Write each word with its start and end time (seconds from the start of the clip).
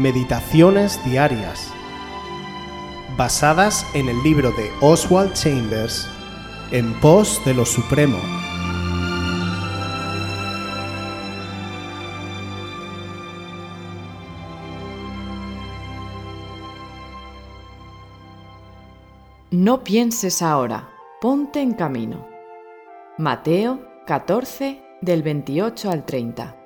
Meditaciones 0.00 0.98
Diarias, 1.04 1.70
basadas 3.18 3.86
en 3.92 4.08
el 4.08 4.22
libro 4.22 4.50
de 4.52 4.72
Oswald 4.80 5.34
Chambers, 5.34 6.08
En 6.70 6.98
pos 7.00 7.38
de 7.44 7.52
lo 7.52 7.66
Supremo. 7.66 8.16
No 19.50 19.84
pienses 19.84 20.40
ahora, 20.40 20.88
ponte 21.20 21.60
en 21.60 21.74
camino. 21.74 22.26
Mateo 23.18 23.80
14 24.06 24.82
del 25.02 25.22
28 25.22 25.90
al 25.90 26.06
30. 26.06 26.59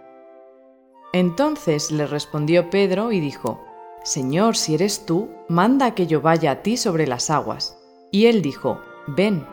Entonces 1.15 1.93
le 1.93 2.09
respondió 2.09 2.71
Pedro 2.71 3.13
y 3.13 3.21
dijo, 3.21 3.65
Señor, 4.03 4.57
si 4.57 4.75
eres 4.75 5.07
tú, 5.07 5.31
manda 5.49 5.95
que 5.95 6.09
yo 6.09 6.21
vaya 6.21 6.51
a 6.51 6.63
ti 6.63 6.77
sobre 6.77 7.07
las 7.07 7.31
aguas. 7.31 7.79
Y 8.11 8.27
él 8.27 8.43
dijo, 8.43 8.81
Ven. 9.07 9.47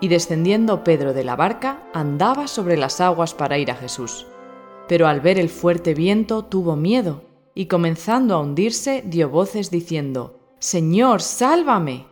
Y 0.00 0.08
descendiendo 0.08 0.82
Pedro 0.82 1.14
de 1.14 1.22
la 1.22 1.36
barca, 1.36 1.84
andaba 1.94 2.48
sobre 2.48 2.76
las 2.76 3.00
aguas 3.00 3.32
para 3.32 3.58
ir 3.58 3.70
a 3.70 3.76
Jesús. 3.76 4.26
Pero 4.88 5.06
al 5.06 5.20
ver 5.20 5.38
el 5.38 5.50
fuerte 5.50 5.94
viento 5.94 6.46
tuvo 6.46 6.74
miedo, 6.74 7.22
y 7.54 7.66
comenzando 7.66 8.34
a 8.34 8.40
hundirse 8.40 9.04
dio 9.06 9.30
voces 9.30 9.70
diciendo, 9.70 10.40
Señor, 10.58 11.22
sálvame. 11.22 12.06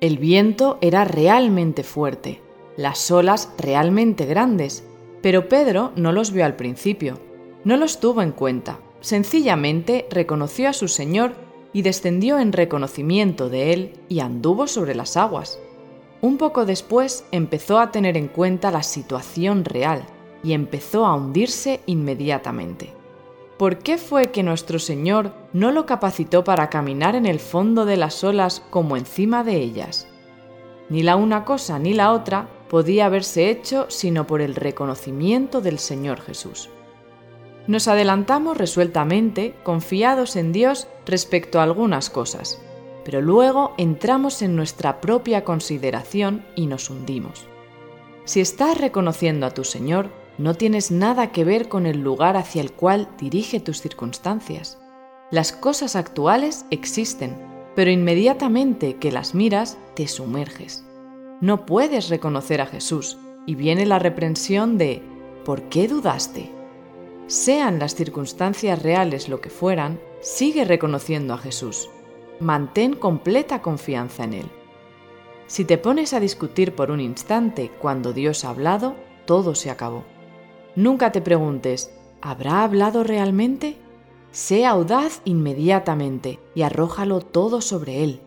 El 0.00 0.18
viento 0.18 0.78
era 0.80 1.04
realmente 1.04 1.82
fuerte, 1.82 2.40
las 2.76 3.10
olas 3.10 3.52
realmente 3.58 4.24
grandes, 4.24 4.84
pero 5.22 5.48
Pedro 5.48 5.92
no 5.96 6.12
los 6.12 6.32
vio 6.32 6.44
al 6.44 6.56
principio, 6.56 7.18
no 7.64 7.76
los 7.76 8.00
tuvo 8.00 8.22
en 8.22 8.32
cuenta, 8.32 8.80
sencillamente 9.00 10.06
reconoció 10.10 10.68
a 10.68 10.72
su 10.72 10.88
Señor 10.88 11.32
y 11.72 11.82
descendió 11.82 12.38
en 12.38 12.52
reconocimiento 12.52 13.48
de 13.48 13.72
él 13.72 13.92
y 14.08 14.20
anduvo 14.20 14.66
sobre 14.66 14.94
las 14.94 15.16
aguas. 15.16 15.58
Un 16.20 16.36
poco 16.36 16.66
después 16.66 17.24
empezó 17.32 17.78
a 17.78 17.90
tener 17.90 18.16
en 18.16 18.28
cuenta 18.28 18.70
la 18.70 18.82
situación 18.82 19.64
real 19.64 20.04
y 20.44 20.52
empezó 20.52 21.06
a 21.06 21.14
hundirse 21.14 21.80
inmediatamente. 21.86 22.92
¿Por 23.58 23.78
qué 23.78 23.96
fue 23.96 24.32
que 24.32 24.42
nuestro 24.42 24.78
Señor 24.78 25.32
no 25.52 25.70
lo 25.70 25.86
capacitó 25.86 26.42
para 26.42 26.68
caminar 26.68 27.14
en 27.14 27.26
el 27.26 27.38
fondo 27.38 27.84
de 27.84 27.96
las 27.96 28.24
olas 28.24 28.62
como 28.70 28.96
encima 28.96 29.44
de 29.44 29.56
ellas? 29.56 30.08
Ni 30.88 31.02
la 31.02 31.16
una 31.16 31.44
cosa 31.44 31.78
ni 31.78 31.94
la 31.94 32.12
otra 32.12 32.48
podía 32.72 33.04
haberse 33.04 33.50
hecho 33.50 33.84
sino 33.90 34.26
por 34.26 34.40
el 34.40 34.54
reconocimiento 34.54 35.60
del 35.60 35.78
Señor 35.78 36.22
Jesús. 36.22 36.70
Nos 37.66 37.86
adelantamos 37.86 38.56
resueltamente, 38.56 39.54
confiados 39.62 40.36
en 40.36 40.52
Dios 40.52 40.88
respecto 41.04 41.60
a 41.60 41.64
algunas 41.64 42.08
cosas, 42.08 42.58
pero 43.04 43.20
luego 43.20 43.74
entramos 43.76 44.40
en 44.40 44.56
nuestra 44.56 45.02
propia 45.02 45.44
consideración 45.44 46.46
y 46.56 46.66
nos 46.66 46.88
hundimos. 46.88 47.46
Si 48.24 48.40
estás 48.40 48.78
reconociendo 48.78 49.44
a 49.44 49.50
tu 49.50 49.64
Señor, 49.64 50.08
no 50.38 50.54
tienes 50.54 50.90
nada 50.90 51.30
que 51.30 51.44
ver 51.44 51.68
con 51.68 51.84
el 51.84 52.00
lugar 52.00 52.38
hacia 52.38 52.62
el 52.62 52.72
cual 52.72 53.06
dirige 53.18 53.60
tus 53.60 53.82
circunstancias. 53.82 54.80
Las 55.30 55.52
cosas 55.52 55.94
actuales 55.94 56.64
existen, 56.70 57.36
pero 57.76 57.90
inmediatamente 57.90 58.96
que 58.96 59.12
las 59.12 59.34
miras, 59.34 59.76
te 59.94 60.08
sumerges 60.08 60.86
no 61.42 61.66
puedes 61.66 62.08
reconocer 62.08 62.60
a 62.60 62.66
Jesús 62.66 63.18
y 63.46 63.56
viene 63.56 63.84
la 63.84 63.98
reprensión 63.98 64.78
de 64.78 65.02
¿por 65.44 65.64
qué 65.64 65.88
dudaste? 65.88 66.52
Sean 67.26 67.80
las 67.80 67.96
circunstancias 67.96 68.80
reales 68.80 69.28
lo 69.28 69.40
que 69.40 69.50
fueran, 69.50 70.00
sigue 70.20 70.64
reconociendo 70.64 71.34
a 71.34 71.38
Jesús. 71.38 71.90
Mantén 72.38 72.94
completa 72.94 73.60
confianza 73.60 74.22
en 74.22 74.34
Él. 74.34 74.46
Si 75.48 75.64
te 75.64 75.78
pones 75.78 76.14
a 76.14 76.20
discutir 76.20 76.76
por 76.76 76.92
un 76.92 77.00
instante 77.00 77.72
cuando 77.80 78.12
Dios 78.12 78.44
ha 78.44 78.50
hablado, 78.50 78.94
todo 79.26 79.56
se 79.56 79.68
acabó. 79.68 80.04
Nunca 80.76 81.10
te 81.10 81.20
preguntes, 81.20 81.92
¿habrá 82.20 82.62
hablado 82.62 83.02
realmente? 83.02 83.76
Sé 84.30 84.64
audaz 84.64 85.22
inmediatamente 85.24 86.38
y 86.54 86.62
arrójalo 86.62 87.20
todo 87.20 87.60
sobre 87.60 88.04
Él. 88.04 88.20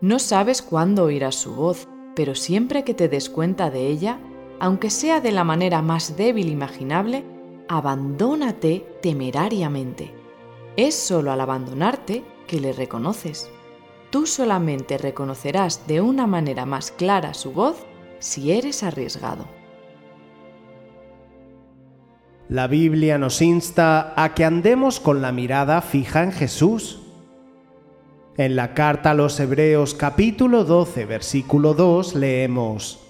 No 0.00 0.20
sabes 0.20 0.62
cuándo 0.62 1.02
oirás 1.04 1.34
su 1.34 1.54
voz, 1.54 1.88
pero 2.16 2.34
siempre 2.34 2.82
que 2.82 2.94
te 2.94 3.08
des 3.08 3.28
cuenta 3.28 3.70
de 3.70 3.86
ella, 3.86 4.18
aunque 4.58 4.88
sea 4.88 5.20
de 5.20 5.32
la 5.32 5.44
manera 5.44 5.82
más 5.82 6.16
débil 6.16 6.48
imaginable, 6.48 7.24
abandónate 7.68 8.86
temerariamente. 9.02 10.14
Es 10.76 10.94
solo 10.94 11.30
al 11.30 11.42
abandonarte 11.42 12.24
que 12.46 12.58
le 12.58 12.72
reconoces. 12.72 13.50
Tú 14.10 14.26
solamente 14.26 14.96
reconocerás 14.96 15.86
de 15.86 16.00
una 16.00 16.26
manera 16.26 16.64
más 16.64 16.90
clara 16.90 17.34
su 17.34 17.52
voz 17.52 17.76
si 18.18 18.50
eres 18.50 18.82
arriesgado. 18.82 19.46
La 22.48 22.66
Biblia 22.66 23.18
nos 23.18 23.42
insta 23.42 24.14
a 24.16 24.32
que 24.34 24.44
andemos 24.44 25.00
con 25.00 25.20
la 25.20 25.32
mirada 25.32 25.82
fija 25.82 26.22
en 26.22 26.32
Jesús 26.32 27.05
en 28.36 28.54
la 28.54 28.74
carta 28.74 29.12
a 29.12 29.14
los 29.14 29.40
Hebreos 29.40 29.94
capítulo 29.94 30.64
12 30.64 31.06
versículo 31.06 31.74
2 31.74 32.14
leemos, 32.16 33.00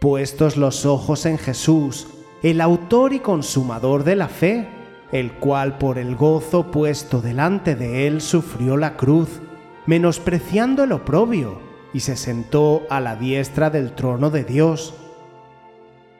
Puestos 0.00 0.56
los 0.56 0.84
ojos 0.84 1.26
en 1.26 1.38
Jesús, 1.38 2.08
el 2.42 2.60
autor 2.60 3.12
y 3.12 3.20
consumador 3.20 4.04
de 4.04 4.16
la 4.16 4.28
fe, 4.28 4.68
el 5.12 5.32
cual 5.32 5.78
por 5.78 5.98
el 5.98 6.16
gozo 6.16 6.70
puesto 6.70 7.20
delante 7.20 7.76
de 7.76 8.06
él 8.06 8.20
sufrió 8.20 8.76
la 8.76 8.96
cruz, 8.96 9.40
menospreciando 9.86 10.84
el 10.84 10.92
oprobio, 10.92 11.58
y 11.92 12.00
se 12.00 12.16
sentó 12.16 12.82
a 12.90 13.00
la 13.00 13.14
diestra 13.14 13.70
del 13.70 13.92
trono 13.92 14.30
de 14.30 14.42
Dios. 14.42 14.94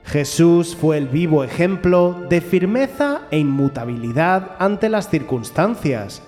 Jesús 0.05 0.77
fue 0.77 0.97
el 0.99 1.09
vivo 1.09 1.43
ejemplo 1.43 2.25
de 2.31 2.41
firmeza 2.41 3.23
e 3.33 3.39
inmutabilidad 3.39 4.53
ante 4.61 4.89
las 4.89 5.11
circunstancias, 5.11 6.23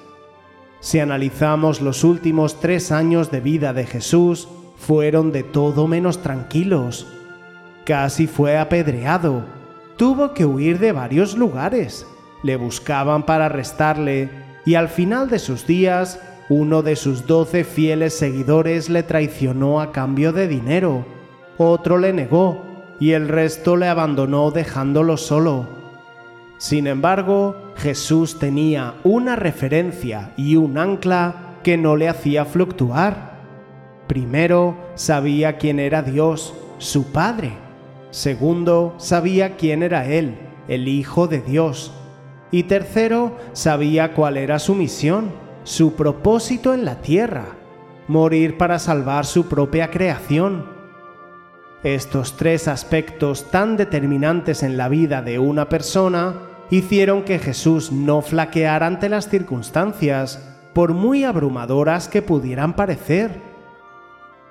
si 0.87 1.01
analizamos 1.01 1.81
los 1.81 2.05
últimos 2.05 2.61
tres 2.61 2.93
años 2.93 3.33
de 3.33 3.41
vida 3.41 3.73
de 3.73 3.87
Jesús, 3.87 4.47
fueron 4.77 5.33
de 5.33 5.43
todo 5.43 5.89
menos 5.89 6.23
tranquilos. 6.23 7.09
Casi 7.85 8.29
fue 8.29 8.57
apedreado, 8.57 9.43
tuvo 9.97 10.33
que 10.33 10.47
huir 10.47 10.79
de 10.79 10.93
varios 10.93 11.37
lugares, 11.37 12.07
le 12.45 12.55
buscaban 12.55 13.27
para 13.27 13.47
arrestarle 13.47 14.31
y 14.65 14.77
al 14.77 14.89
final 14.89 15.29
de 15.29 15.41
sus 15.41 15.67
días, 15.67 16.21
uno 16.49 16.83
de 16.83 16.95
sus 16.95 17.27
doce 17.27 17.65
fieles 17.65 18.17
seguidores 18.17 18.89
le 18.89 19.03
traicionó 19.03 19.81
a 19.81 19.91
cambio 19.91 20.33
de 20.33 20.47
dinero, 20.47 21.05
otro 21.59 21.99
le 21.99 22.13
negó 22.13 22.63
y 23.01 23.11
el 23.11 23.27
resto 23.27 23.75
le 23.75 23.89
abandonó 23.89 24.53
dejándolo 24.53 25.17
solo. 25.17 25.76
Sin 26.59 26.87
embargo, 26.87 27.57
Jesús 27.77 28.39
tenía 28.39 28.95
una 29.05 29.37
referencia 29.37 30.33
y 30.37 30.57
un 30.57 30.79
ancla 30.79 31.59
que 31.63 31.77
no 31.77 31.97
le 31.97 32.09
hacía 32.09 32.45
fluctuar. 32.45 33.37
Primero, 34.07 34.77
sabía 34.95 35.59
quién 35.59 35.79
era 35.79 36.03
Dios, 36.03 36.55
su 36.79 37.13
Padre. 37.13 37.53
Segundo, 38.11 38.95
sabía 38.99 39.57
quién 39.57 39.83
era 39.83 40.07
Él, 40.07 40.39
el 40.69 40.89
Hijo 40.89 41.27
de 41.27 41.41
Dios. 41.41 41.93
Y 42.51 42.63
tercero, 42.63 43.37
sabía 43.53 44.15
cuál 44.15 44.37
era 44.37 44.59
su 44.59 44.75
misión, 44.75 45.33
su 45.65 45.95
propósito 45.95 46.73
en 46.73 46.85
la 46.85 47.03
tierra, 47.03 47.45
morir 48.09 48.57
para 48.57 48.79
salvar 48.79 49.27
su 49.27 49.47
propia 49.47 49.91
creación. 49.91 50.65
Estos 51.83 52.37
tres 52.37 52.69
aspectos 52.69 53.51
tan 53.51 53.77
determinantes 53.77 54.63
en 54.63 54.77
la 54.77 54.89
vida 54.89 55.21
de 55.23 55.39
una 55.39 55.69
persona 55.69 56.35
hicieron 56.71 57.23
que 57.23 57.39
Jesús 57.39 57.93
no 57.93 58.23
flaqueara 58.23 58.87
ante 58.87 59.09
las 59.09 59.29
circunstancias, 59.29 60.43
por 60.75 60.93
muy 60.93 61.25
abrumadoras 61.25 62.09
que 62.09 62.23
pudieran 62.23 62.77
parecer. 62.77 63.41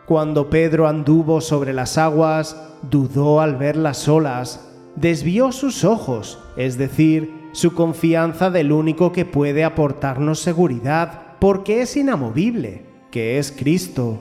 Cuando 0.06 0.50
Pedro 0.50 0.88
anduvo 0.88 1.41
sobre 1.41 1.73
las 1.73 1.97
aguas, 1.97 2.59
dudó 2.83 3.41
al 3.41 3.56
ver 3.56 3.75
las 3.75 4.07
olas, 4.07 4.71
desvió 4.95 5.51
sus 5.51 5.83
ojos, 5.83 6.39
es 6.57 6.77
decir, 6.77 7.50
su 7.51 7.73
confianza 7.73 8.50
del 8.50 8.71
único 8.71 9.12
que 9.12 9.25
puede 9.25 9.63
aportarnos 9.63 10.39
seguridad, 10.39 11.38
porque 11.39 11.81
es 11.81 11.95
inamovible, 11.95 12.85
que 13.12 13.38
es 13.38 13.51
Cristo. 13.51 14.19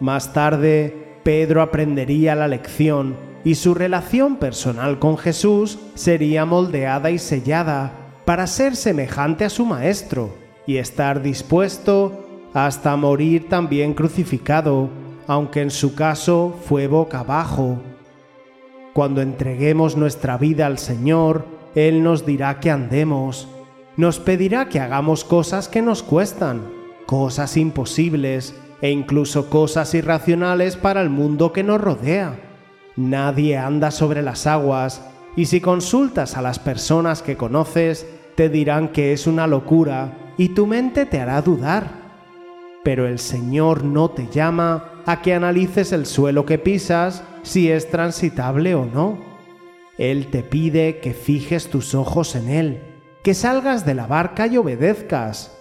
Más 0.00 0.32
tarde, 0.32 1.20
Pedro 1.22 1.62
aprendería 1.62 2.34
la 2.34 2.48
lección 2.48 3.16
y 3.48 3.54
su 3.54 3.72
relación 3.72 4.36
personal 4.36 4.98
con 4.98 5.16
Jesús 5.16 5.78
sería 5.94 6.44
moldeada 6.44 7.10
y 7.10 7.18
sellada 7.18 7.92
para 8.26 8.46
ser 8.46 8.76
semejante 8.76 9.46
a 9.46 9.48
su 9.48 9.64
Maestro 9.64 10.34
y 10.66 10.76
estar 10.76 11.22
dispuesto 11.22 12.26
hasta 12.52 12.94
morir 12.96 13.48
también 13.48 13.94
crucificado, 13.94 14.90
aunque 15.26 15.62
en 15.62 15.70
su 15.70 15.94
caso 15.94 16.58
fue 16.66 16.88
boca 16.88 17.20
abajo. 17.20 17.78
Cuando 18.92 19.22
entreguemos 19.22 19.96
nuestra 19.96 20.36
vida 20.36 20.66
al 20.66 20.76
Señor, 20.76 21.46
Él 21.74 22.02
nos 22.02 22.26
dirá 22.26 22.60
que 22.60 22.70
andemos. 22.70 23.48
nos 23.96 24.18
pedirá 24.18 24.68
que 24.68 24.78
hagamos 24.78 25.24
cosas 25.24 25.68
que 25.68 25.80
nos 25.80 26.02
cuestan, 26.02 26.70
cosas 27.06 27.56
imposibles 27.56 28.54
e 28.82 28.90
incluso 28.90 29.48
cosas 29.48 29.94
irracionales 29.94 30.76
para 30.76 31.00
el 31.00 31.08
mundo 31.08 31.54
que 31.54 31.62
nos 31.62 31.80
rodea. 31.80 32.47
Nadie 32.98 33.56
anda 33.56 33.92
sobre 33.92 34.22
las 34.22 34.48
aguas 34.48 35.02
y 35.36 35.46
si 35.46 35.60
consultas 35.60 36.36
a 36.36 36.42
las 36.42 36.58
personas 36.58 37.22
que 37.22 37.36
conoces, 37.36 38.04
te 38.34 38.48
dirán 38.48 38.88
que 38.88 39.12
es 39.12 39.28
una 39.28 39.46
locura 39.46 40.32
y 40.36 40.48
tu 40.48 40.66
mente 40.66 41.06
te 41.06 41.20
hará 41.20 41.40
dudar. 41.40 41.92
Pero 42.82 43.06
el 43.06 43.20
Señor 43.20 43.84
no 43.84 44.10
te 44.10 44.26
llama 44.26 45.02
a 45.06 45.22
que 45.22 45.32
analices 45.32 45.92
el 45.92 46.06
suelo 46.06 46.44
que 46.44 46.58
pisas 46.58 47.22
si 47.44 47.70
es 47.70 47.88
transitable 47.88 48.74
o 48.74 48.84
no. 48.84 49.16
Él 49.96 50.26
te 50.32 50.42
pide 50.42 50.98
que 50.98 51.14
fijes 51.14 51.70
tus 51.70 51.94
ojos 51.94 52.34
en 52.34 52.48
Él, 52.48 52.82
que 53.22 53.34
salgas 53.34 53.86
de 53.86 53.94
la 53.94 54.08
barca 54.08 54.48
y 54.48 54.56
obedezcas. 54.56 55.56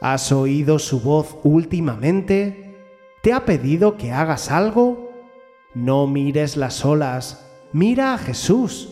¿Has 0.00 0.32
oído 0.32 0.80
su 0.80 1.02
voz 1.02 1.36
últimamente? 1.44 2.74
¿Te 3.22 3.32
ha 3.32 3.44
pedido 3.44 3.96
que 3.96 4.10
hagas 4.10 4.50
algo? 4.50 5.11
No 5.74 6.06
mires 6.06 6.56
las 6.56 6.84
olas, 6.84 7.46
mira 7.72 8.14
a 8.14 8.18
Jesús. 8.18 8.90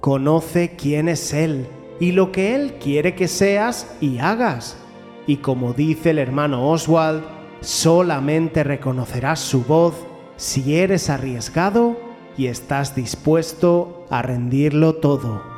Conoce 0.00 0.76
quién 0.76 1.08
es 1.08 1.32
Él 1.32 1.66
y 2.00 2.12
lo 2.12 2.30
que 2.32 2.54
Él 2.54 2.74
quiere 2.74 3.14
que 3.14 3.28
seas 3.28 3.96
y 4.00 4.18
hagas. 4.18 4.76
Y 5.26 5.38
como 5.38 5.72
dice 5.72 6.10
el 6.10 6.18
hermano 6.18 6.70
Oswald, 6.70 7.24
solamente 7.60 8.62
reconocerás 8.62 9.40
su 9.40 9.64
voz 9.64 9.94
si 10.36 10.76
eres 10.76 11.10
arriesgado 11.10 11.96
y 12.36 12.46
estás 12.46 12.94
dispuesto 12.94 14.06
a 14.10 14.22
rendirlo 14.22 14.94
todo. 14.94 15.57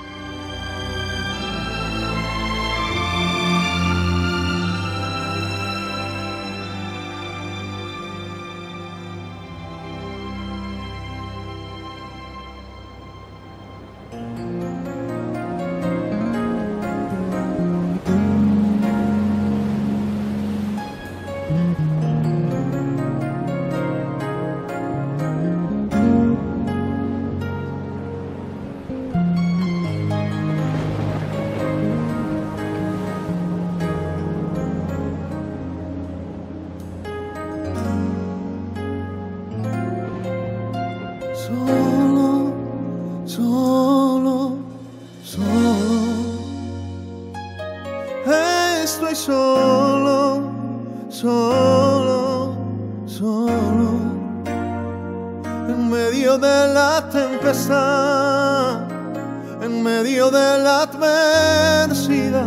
en 59.61 59.83
medio 59.83 60.31
de 60.31 60.63
la 60.63 60.81
adversidad, 60.81 62.45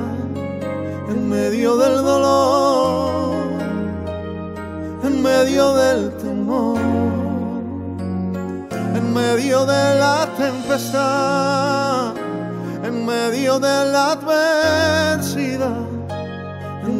en 1.08 1.28
medio 1.28 1.76
del 1.76 1.96
dolor, 2.02 3.36
en 5.04 5.22
medio 5.22 5.74
del 5.74 6.16
temor, 6.16 6.78
en 8.96 9.12
medio 9.14 9.64
de 9.66 9.98
la 9.98 10.28
tempestad, 10.36 12.14
en 12.82 13.06
medio 13.06 13.60
de 13.60 13.92
la 13.92 14.12
adversidad, 14.12 15.93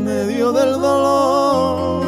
en 0.05 0.27
medio 0.27 0.53
del 0.53 0.73
dolor, 0.73 2.05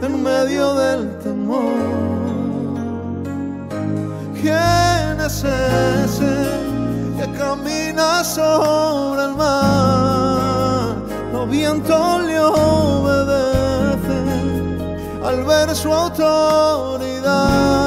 en 0.00 0.22
medio 0.22 0.74
del 0.74 1.18
temor. 1.18 1.74
¿Quién 4.40 5.20
es 5.26 5.44
ese 5.44 6.34
que 7.18 7.26
camina 7.36 8.22
sobre 8.22 9.24
el 9.24 9.34
mar? 9.34 10.94
Los 11.32 11.50
vientos 11.50 12.22
le 12.22 12.38
obedecen 12.38 14.28
al 15.24 15.42
ver 15.44 15.74
su 15.74 15.92
autoridad. 15.92 17.79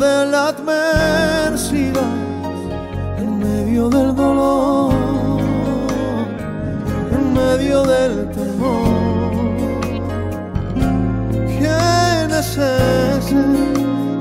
De 0.00 0.26
la 0.30 0.48
adversidad, 0.48 2.14
en 3.18 3.38
medio 3.38 3.90
del 3.90 4.14
dolor, 4.16 4.94
en 7.12 7.34
medio 7.34 7.82
del 7.82 8.30
temor. 8.30 8.88
¿Quién 11.58 12.30
es 12.30 12.56
ese 12.56 13.44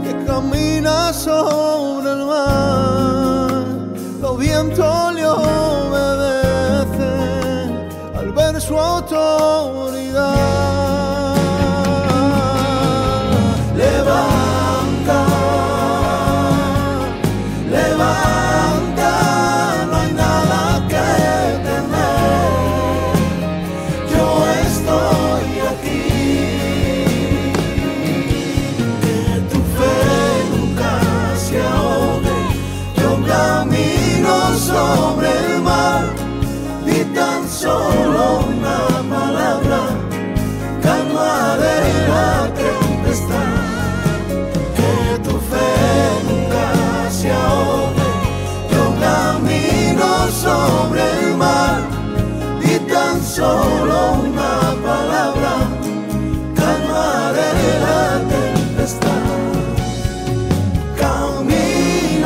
que 0.03 0.25
camina 0.25 1.13
sobre 1.13 2.11
el 2.11 2.25
mar? 2.25 3.63
Los 4.21 4.37
vientos 4.37 4.98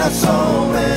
corazón. 0.04 0.93